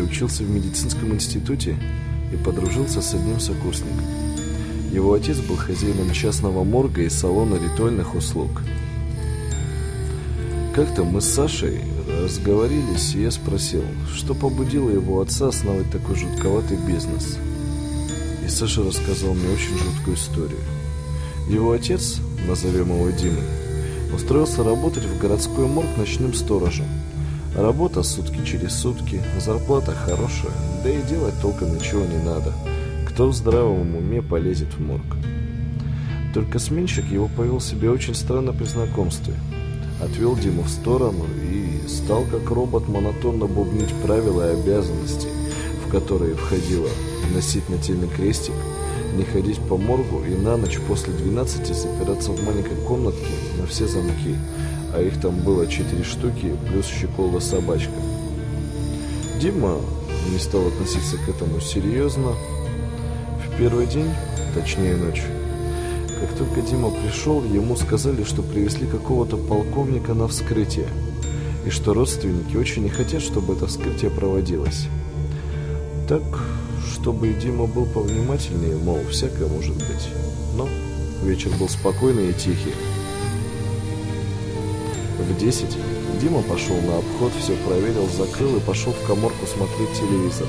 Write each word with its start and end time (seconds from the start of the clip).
учился 0.00 0.42
в 0.42 0.50
медицинском 0.50 1.12
институте 1.12 1.76
и 2.32 2.36
подружился 2.36 3.00
с 3.00 3.14
одним 3.14 3.40
сокурсником. 3.40 4.04
Его 4.92 5.12
отец 5.12 5.38
был 5.38 5.56
хозяином 5.56 6.10
частного 6.12 6.64
морга 6.64 7.02
и 7.02 7.08
салона 7.08 7.56
ритуальных 7.56 8.14
услуг. 8.14 8.62
Как-то 10.74 11.04
мы 11.04 11.20
с 11.20 11.28
Сашей 11.28 11.80
разговорились, 12.22 13.14
и 13.14 13.22
я 13.22 13.30
спросил, 13.30 13.82
что 14.14 14.34
побудило 14.34 14.90
его 14.90 15.20
отца 15.20 15.48
основать 15.48 15.90
такой 15.90 16.16
жутковатый 16.16 16.78
бизнес. 16.78 17.38
И 18.44 18.48
Саша 18.48 18.82
рассказал 18.82 19.34
мне 19.34 19.48
очень 19.48 19.76
жуткую 19.76 20.16
историю. 20.16 20.60
Его 21.48 21.72
отец, 21.72 22.18
назовем 22.46 22.88
его 22.88 23.10
Димой, 23.10 23.44
устроился 24.14 24.64
работать 24.64 25.04
в 25.04 25.18
городской 25.18 25.66
морг 25.66 25.88
ночным 25.96 26.34
сторожем. 26.34 26.86
Работа 27.56 28.02
сутки 28.02 28.44
через 28.44 28.74
сутки, 28.74 29.22
зарплата 29.40 29.92
хорошая, 29.92 30.52
да 30.84 30.90
и 30.90 31.00
делать 31.00 31.32
толком 31.40 31.74
ничего 31.74 32.04
не 32.04 32.22
надо. 32.22 32.52
Кто 33.08 33.28
в 33.28 33.34
здравом 33.34 33.96
уме 33.96 34.20
полезет 34.20 34.74
в 34.74 34.80
морг? 34.82 35.16
Только 36.34 36.58
сменщик 36.58 37.06
его 37.10 37.28
повел 37.34 37.58
себя 37.62 37.90
очень 37.90 38.14
странно 38.14 38.52
при 38.52 38.64
знакомстве. 38.64 39.32
Отвел 40.02 40.36
Диму 40.36 40.64
в 40.64 40.68
сторону 40.68 41.24
и 41.50 41.88
стал 41.88 42.24
как 42.24 42.50
робот 42.50 42.88
монотонно 42.88 43.46
бубнить 43.46 43.94
правила 44.04 44.50
и 44.50 44.60
обязанности, 44.60 45.28
в 45.86 45.90
которые 45.90 46.34
входило 46.34 46.90
носить 47.34 47.70
нательный 47.70 48.08
крестик, 48.08 48.52
не 49.16 49.24
ходить 49.24 49.60
по 49.60 49.78
моргу 49.78 50.22
и 50.28 50.34
на 50.34 50.58
ночь 50.58 50.78
после 50.86 51.14
12 51.14 51.74
запираться 51.74 52.32
в 52.32 52.44
маленькой 52.44 52.76
комнатке 52.86 53.32
на 53.58 53.66
все 53.66 53.88
замки, 53.88 54.36
а 54.94 55.02
их 55.02 55.20
там 55.20 55.36
было 55.40 55.66
4 55.66 56.04
штуки, 56.04 56.56
плюс 56.68 56.86
щеколда 56.86 57.40
собачка. 57.40 57.92
Дима 59.40 59.80
не 60.32 60.38
стал 60.38 60.66
относиться 60.66 61.16
к 61.18 61.28
этому 61.28 61.60
серьезно. 61.60 62.32
В 63.46 63.58
первый 63.58 63.86
день, 63.86 64.10
точнее 64.54 64.96
ночь, 64.96 65.22
как 66.20 66.32
только 66.38 66.62
Дима 66.62 66.90
пришел, 66.90 67.44
ему 67.44 67.76
сказали, 67.76 68.24
что 68.24 68.42
привезли 68.42 68.86
какого-то 68.86 69.36
полковника 69.36 70.14
на 70.14 70.28
вскрытие, 70.28 70.88
и 71.66 71.70
что 71.70 71.92
родственники 71.92 72.56
очень 72.56 72.84
не 72.84 72.88
хотят, 72.88 73.22
чтобы 73.22 73.54
это 73.54 73.66
вскрытие 73.66 74.10
проводилось. 74.10 74.86
Так, 76.08 76.22
чтобы 76.92 77.34
Дима 77.34 77.66
был 77.66 77.84
повнимательнее, 77.84 78.76
мол, 78.76 79.00
всякое 79.10 79.48
может 79.48 79.74
быть. 79.74 80.08
Но 80.56 80.66
вечер 81.22 81.50
был 81.58 81.68
спокойный 81.68 82.30
и 82.30 82.32
тихий. 82.32 82.72
В 85.18 85.38
10 85.38 85.78
Дима 86.20 86.42
пошел 86.42 86.76
на 86.76 86.98
обход, 86.98 87.32
все 87.40 87.54
проверил, 87.66 88.06
закрыл 88.08 88.56
и 88.56 88.60
пошел 88.60 88.92
в 88.92 89.06
коморку 89.06 89.46
смотреть 89.46 89.92
телевизор. 89.94 90.46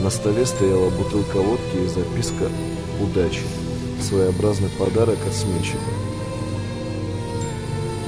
На 0.00 0.10
столе 0.10 0.46
стояла 0.46 0.90
бутылка 0.90 1.36
водки 1.36 1.76
и 1.76 1.88
записка 1.88 2.50
«Удачи» 3.00 3.42
своеобразный 4.00 4.70
подарок 4.70 5.18
от 5.26 5.34
сменщика. 5.34 5.78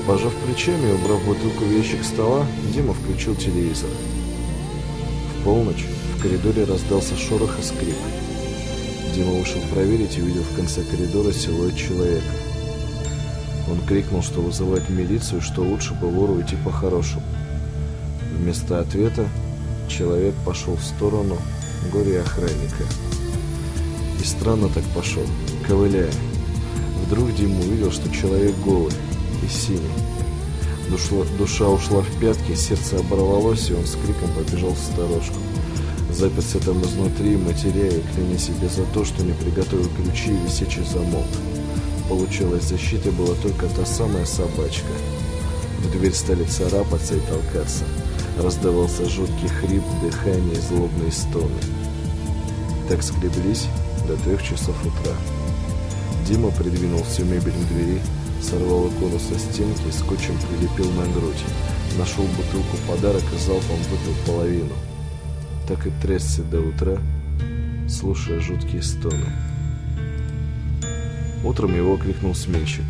Пожав 0.07 0.35
плечами 0.45 0.91
и 0.91 0.93
убрав 0.93 1.25
бутылку 1.25 1.65
в 1.65 1.73
ящик 1.73 2.03
стола, 2.03 2.47
Дима 2.75 2.95
включил 2.95 3.35
телевизор. 3.37 3.89
В 5.39 5.45
полночь 5.45 5.87
в 6.17 6.23
коридоре 6.23 6.65
раздался 6.65 7.17
шорох 7.17 7.59
и 7.59 7.63
скрип. 7.63 7.97
Дима 9.15 9.33
вышел 9.33 9.61
проверить 9.73 10.19
и 10.19 10.23
увидел 10.23 10.43
в 10.43 10.57
конце 10.57 10.83
коридора 10.83 11.33
силуэт 11.33 11.77
человека. 11.77 12.33
Он 13.71 13.81
крикнул, 13.87 14.23
что 14.23 14.41
вызывает 14.41 14.89
милицию, 14.91 15.41
что 15.41 15.63
лучше 15.63 15.95
бы 15.95 16.11
вору 16.11 16.35
уйти 16.35 16.57
по-хорошему. 16.65 17.23
Вместо 18.39 18.81
ответа 18.81 19.27
человек 19.89 20.35
пошел 20.45 20.77
в 20.77 20.85
сторону 20.85 21.37
горе-охранника. 21.93 22.85
И 24.21 24.25
странно 24.25 24.69
так 24.69 24.85
пошел 24.95 25.23
ковыляя. 25.67 26.13
Вдруг 27.07 27.35
Дима 27.35 27.61
увидел, 27.61 27.91
что 27.91 28.11
человек 28.11 28.55
голый 28.65 28.93
и 29.43 29.49
синий. 29.49 29.81
Душа, 30.91 31.15
душа 31.39 31.69
ушла 31.69 32.03
в 32.03 32.21
пятки, 32.21 32.55
сердце 32.55 32.99
оборвалось, 32.99 33.71
и 33.71 33.75
он 33.75 33.87
с 33.87 33.97
криком 33.97 34.31
побежал 34.35 34.71
в 34.71 34.79
сторожку. 34.79 35.37
Заперся 36.11 36.59
там 36.59 36.83
изнутри, 36.83 37.37
матеря 37.37 37.89
и 37.89 38.03
кляня 38.15 38.39
себе 38.39 38.69
за 38.69 38.85
то, 38.93 39.05
что 39.05 39.25
не 39.25 39.33
приготовил 39.33 39.89
ключи 39.97 40.31
и 40.31 40.47
висячий 40.47 40.85
замок. 40.85 41.27
Получилось, 42.09 42.65
защитой 42.65 43.13
была 43.13 43.35
только 43.37 43.67
та 43.69 43.87
самая 43.87 44.27
собачка. 44.27 44.93
В 45.79 45.91
дверь 45.91 46.13
стали 46.13 46.45
царапаться 46.45 47.15
и 47.15 47.21
толкаться. 47.21 47.85
Раздавался 48.43 49.09
жуткий 49.09 49.49
хрип, 49.49 49.83
дыхание 50.03 50.55
и 50.55 50.61
злобные 50.61 51.13
стоны. 51.13 51.61
Так 52.89 53.03
скреблись 53.03 53.67
до 54.07 54.17
трех 54.17 54.43
часов 54.43 54.77
утра. 54.85 55.15
Дима 56.27 56.51
придвинул 56.51 57.03
всю 57.05 57.25
мебель 57.25 57.53
к 57.53 57.69
двери, 57.69 58.01
сорвал 58.43 58.89
икону 58.89 59.19
со 59.19 59.39
стенки, 59.39 59.91
скотчем 59.91 60.39
прилепил 60.49 60.91
на 60.93 61.07
грудь. 61.13 61.43
Нашел 61.99 62.25
бутылку 62.25 62.77
подарок 62.89 63.23
и 63.33 63.39
залпом 63.39 63.79
выпил 63.91 64.15
половину. 64.27 64.75
Так 65.69 65.87
и 65.87 65.93
трясся 66.03 66.43
до 66.43 66.61
утра, 66.61 66.99
слушая 67.89 68.41
жуткие 68.41 68.83
стоны. 68.83 69.27
Утром 71.45 71.77
его 71.77 71.99
крикнул 71.99 72.35
сменщик, 72.35 72.87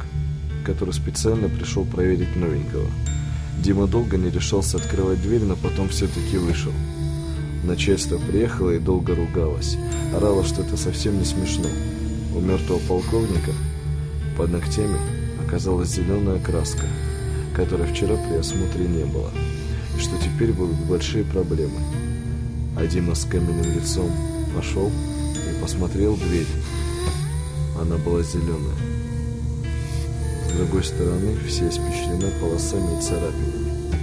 который 0.64 0.94
специально 0.94 1.48
пришел 1.48 1.84
проверить 1.84 2.36
новенького. 2.36 2.86
Дима 3.58 3.88
долго 3.88 4.16
не 4.16 4.30
решался 4.30 4.76
открывать 4.76 5.20
дверь, 5.20 5.42
но 5.42 5.56
потом 5.56 5.88
все-таки 5.88 6.36
вышел. 6.36 6.72
Начальство 7.64 8.16
приехало 8.18 8.70
и 8.70 8.78
долго 8.78 9.16
ругалось. 9.16 9.76
Орало, 10.14 10.44
что 10.44 10.62
это 10.62 10.76
совсем 10.76 11.18
не 11.18 11.24
смешно. 11.24 11.68
У 12.36 12.40
мертвого 12.40 12.78
полковника 12.80 13.50
под 14.36 14.52
ногтями 14.52 14.98
оказалась 15.44 15.88
зеленая 15.88 16.38
краска, 16.38 16.86
которой 17.56 17.88
вчера 17.88 18.16
при 18.16 18.36
осмотре 18.36 18.86
не 18.86 19.04
было, 19.04 19.30
и 19.96 20.00
что 20.00 20.16
теперь 20.18 20.52
будут 20.52 20.76
большие 20.86 21.24
проблемы. 21.24 21.80
А 22.76 22.86
Дима 22.86 23.14
с 23.14 23.24
каменным 23.24 23.74
лицом 23.74 24.10
пошел 24.54 24.90
и 24.90 25.62
посмотрел 25.62 26.14
в 26.14 26.20
дверь. 26.20 26.46
Она 27.80 27.96
была 27.96 28.22
зеленая. 28.22 28.76
С 30.48 30.56
другой 30.56 30.84
стороны 30.84 31.36
все 31.46 31.68
испещрены 31.68 32.30
полосами 32.40 32.98
и 32.98 33.02
царапинами. 33.02 33.96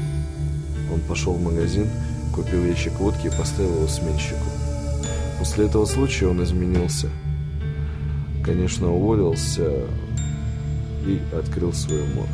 Он 0.94 1.00
пошел 1.02 1.34
в 1.34 1.42
магазин, 1.42 1.90
купил 2.34 2.66
ящик 2.66 2.94
водки 3.00 3.28
и 3.28 3.38
поставил 3.38 3.76
его 3.76 3.88
сменщику. 3.88 4.46
После 5.40 5.66
этого 5.66 5.86
случая 5.86 6.28
он 6.28 6.44
изменился– 6.44 7.10
конечно, 8.44 8.94
уволился 8.94 9.72
и 11.06 11.22
открыл 11.34 11.74
свой 11.74 12.04
морг. 12.14 12.30